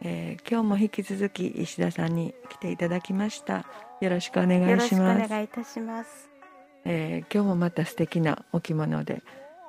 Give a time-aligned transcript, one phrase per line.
[0.00, 3.66] えー、今日も引き続き石田さんに来ていただきました。
[4.00, 5.24] よろしくお願いします。
[5.24, 6.30] お願いいたします、
[6.84, 9.22] えー、今日もまた素敵なお着物で。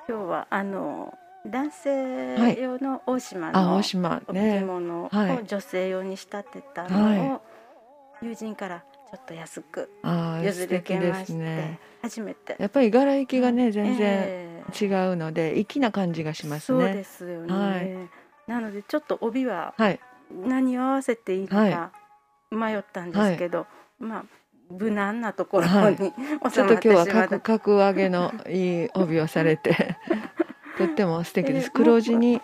[0.07, 5.09] 今日はあの男性用の大島のお着物を
[5.47, 7.41] 女性用に仕立てたのを
[8.21, 9.89] 友人からちょっと安く
[10.43, 12.55] 譲り受けまして、ね、初めて。
[12.59, 16.85] やっぱり柄行きがね全然違うので、粋な感じがしますね。
[16.85, 19.73] そうですよね、はい、なのでちょっと帯は
[20.31, 21.91] 何を合わせていいのか
[22.51, 23.65] 迷ったんですけど、は
[24.01, 24.25] い、まあ
[24.69, 25.97] 無難なところに、はい、
[26.52, 29.97] ちょっと今日は角角上げのいい帯をされて
[30.77, 31.72] とっても素敵です。
[31.72, 32.41] 黒地に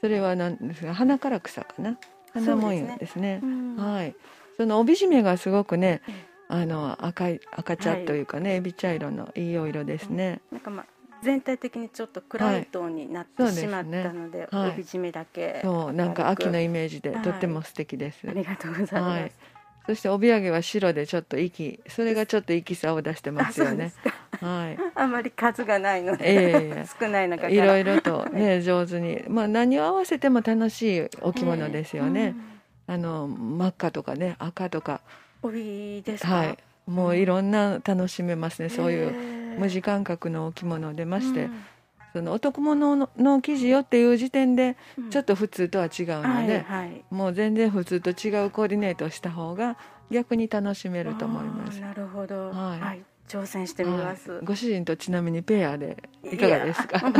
[0.00, 1.96] それはなんですが花から草かな？
[2.32, 3.40] 花模様ですね。
[3.40, 3.82] すね。
[3.82, 4.16] はい。
[4.56, 6.02] その帯締めがすごくね、
[6.48, 10.40] あの赤い赤茶というかね、はい、エビ茶色のいいお色ですね。
[10.50, 10.86] なんかまあ
[11.22, 18.28] 全体的にちょっと暗いトーンになってしまったので、はい、帯締めだけ、そうなんか秋のイメージでとっても素敵です。
[18.28, 19.52] ありがとうございます。
[19.86, 23.92] そして帯揚げは白でちょっと息それがちょっと息さを出してますよね。
[24.40, 24.78] はい。
[24.94, 32.20] あまり数がないので、えー、少ない中いろいろとね上手にまあ何を合わせても楽しいお着物ですよね。
[32.20, 32.40] えーうん、
[32.86, 35.00] あの真っ赤とかね赤とか。
[35.42, 36.58] 帯ですはい。
[36.86, 38.68] もういろんな楽しめますね。
[38.68, 41.44] そういう無地感覚のお着物でまして。
[41.44, 41.64] うん。
[42.12, 44.76] その男物の生地よっていう時点で
[45.08, 49.78] ちょっと普通とは違うので、はいはい、もう全然普通と違うコーディネートをした方が
[50.10, 51.80] 逆に楽しめると思います。
[51.80, 55.96] なるほど、はい、はい、挑戦してみます、ご主人とちなみにペアで
[56.30, 57.00] いかがですか？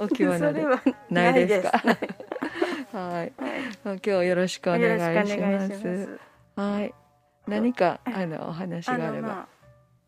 [0.00, 0.64] お着物で
[1.08, 1.70] ないです。
[1.70, 1.80] か？
[2.92, 3.32] はい、
[3.84, 6.18] 今日よろしくお願いします。
[6.56, 6.92] はい。
[7.46, 9.46] 何か、あのお話があれば、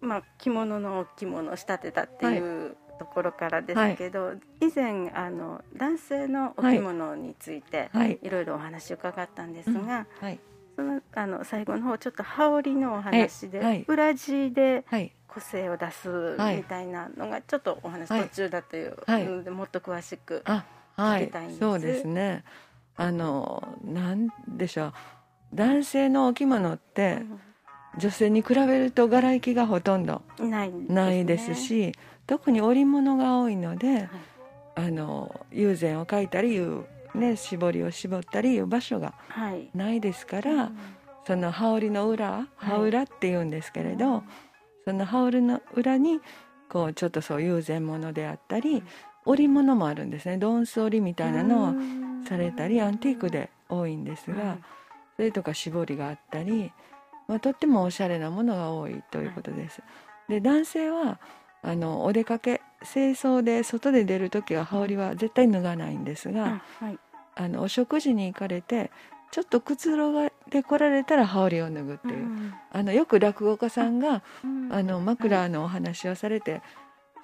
[0.04, 10.38] まあ、まあ、着物の着物を仕立てたっていうところからですけど、はい、以前あの男性のお着物について、はい、いろいろお話を伺ったんですが、はい、
[10.76, 14.84] そのあの最後の方ちょっと羽織のお話で、はい、裏地で
[15.26, 20.44] 個性を出すみたいなのがちょっとお話途中だというので、もっと詳しく
[20.96, 21.60] 聞きたいんです。
[21.60, 22.44] そうですね。
[22.96, 24.92] あのなんでしょう。
[25.52, 27.40] 男性のお着物って、うん
[27.98, 31.92] 女性に比べると柄行きがほとんどないですし、
[32.26, 34.08] 特に織物が多いので、はい、
[34.76, 36.84] あの友禅を描いたりいう、
[37.14, 39.14] ね、絞りを絞ったりいう場所が
[39.74, 40.70] ないですから、はい
[41.26, 44.22] その羽織の裏羽裏っていうんですけれど、
[44.84, 46.20] その羽織の裏に
[46.68, 48.82] こうちょっとそう友禅物であったり、
[49.24, 50.36] 織物もあるんですね。
[50.36, 51.74] ドンス織りみたいなのを
[52.28, 54.58] されたりアンティークで多いんですが、
[55.16, 56.72] それとか絞りがあったり。
[57.26, 59.82] まあ、とってもおしゃれなものが多いということです。
[60.28, 61.18] で男性は
[61.62, 66.98] あのお出かけ清掃で外で出る時は羽織は絶対脱がないんですが、はい、
[67.34, 68.90] あのお食事に行かれて
[69.30, 76.62] ちょっとくつろがで来られたら羽織を脱ぐっていう、うん、あのよく落語家さんが、うん、あの枕のお話をされて、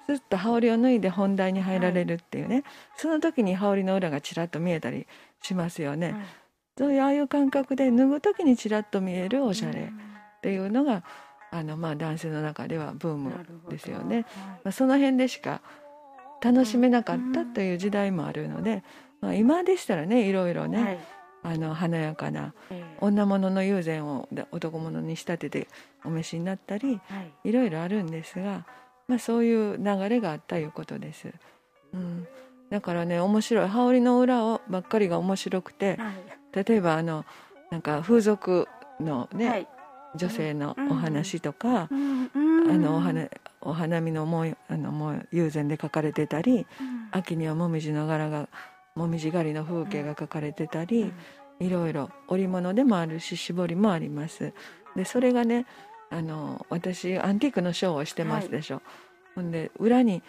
[0.07, 2.63] すっと羽織を脱いで本題に入られるっていうね、はい、
[2.97, 5.07] その時に羽織の裏がちらっと見えたり
[5.41, 6.11] しますよね。
[6.11, 6.21] はい
[6.81, 9.85] そういうああいう感覚で脱ぐ時にちらっと見えるおしゃれっ
[10.41, 11.03] ていうのが、
[11.51, 13.31] あのまあ男性の中ではブーム
[13.69, 14.25] ですよね。
[14.63, 15.61] まあ、その辺でしか
[16.41, 18.83] 楽しめなかったという時代もあるので、
[19.19, 20.99] まあ、今でしたらねいろいろね、
[21.43, 22.55] はい、あの華やかな
[22.99, 25.67] 女物の友禅を男物に仕立てて
[26.03, 28.65] お召しになったり、はい、いろいろあるんですが、
[29.07, 31.31] まあ、そういう流れがあったいうことです。
[31.93, 32.27] うん、
[32.71, 33.67] だからね面白い。
[33.67, 37.25] 羽織の裏をばっかりが面白くて、はい、例えばあの
[37.69, 38.67] なんか風俗
[38.99, 39.67] のね、はい、
[40.15, 42.29] 女性のお話とか、うん、
[42.69, 43.27] あのお花
[43.61, 46.65] お花見のもあのもう友禅で描かれてたり、うん、
[47.11, 48.49] 秋にはもみじの柄が
[48.95, 51.13] もみじ狩りの風景が描かれてたり、
[51.61, 54.53] いろいろ織物でもあるし絞りもあります。
[54.95, 55.65] でそれがね
[56.09, 58.75] あの私アンティークのショーをしてますでしょ。
[58.75, 58.83] はい、
[59.35, 60.21] ほんで裏に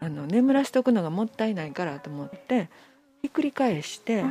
[0.00, 2.68] あの眠らしとくのがもったいないからと思って
[3.22, 4.24] ひっくり返して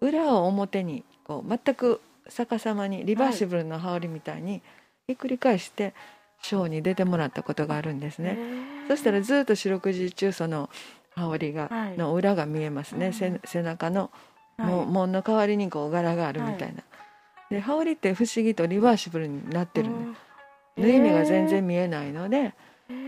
[0.00, 4.60] 裏を表にこう全く逆さまにリバーシブルの羽織みたいに
[5.06, 5.94] ひっくり返して
[6.42, 8.38] ショーに出てもらったことがあるんですね。
[8.88, 10.70] そしたらずっと四六時中その
[11.14, 14.10] 羽織が、の裏が見えますね、背中の、
[14.58, 16.82] 門の代わりにこう柄があるみたいな。
[17.50, 19.94] で羽織って不思議とリバーシブルになってるね、
[20.76, 22.54] 縫い目が全然見えないので、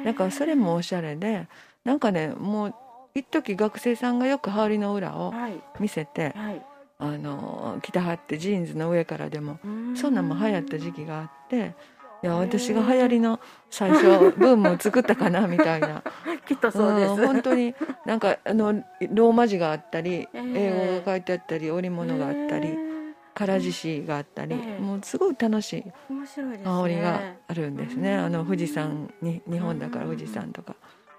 [0.04, 1.46] なんかそれもおしゃれで
[1.84, 2.74] なんかねもう
[3.14, 5.34] 一時学生さんがよく羽織の裏を
[5.78, 6.62] 見せて、はいはい、
[6.98, 9.60] あの着たはってジーンズの上からでも
[9.94, 11.74] そんなんも流行った時期があって
[12.24, 13.38] いや私が流行りの
[13.70, 14.02] 最初
[14.36, 16.02] ブームを作ったかなみたいな。
[16.48, 17.74] きっとそうです、うん、本当に
[18.06, 18.72] なんかあの
[19.12, 22.88] ローマ字があったり、英語が書いてあったり織物があったり。
[23.46, 25.84] 唐獅子があったり、もうすごい楽しい
[26.64, 28.16] 香りがあるんですね。
[28.16, 30.74] あの富士山に日本だから富士山とか、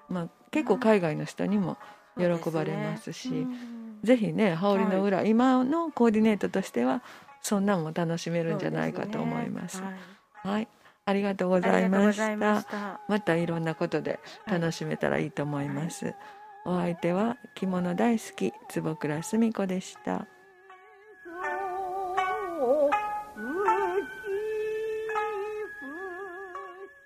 [0.10, 1.78] まあ結構海外の人にも
[2.18, 3.48] 喜ばれますし、ね、
[4.04, 7.04] ぜひね羽織の裏、はい、今のコーディネートとしては
[7.42, 9.78] そんなんも楽しめるんじゃないかと思います。
[9.78, 9.88] すね、
[10.44, 10.68] はい、はい
[11.10, 13.01] ありがとうございました。
[13.07, 16.16] またいろんなことで楽しめたらいいと思います、はい、
[16.66, 20.28] お相手は着物大好き坪倉澄子でした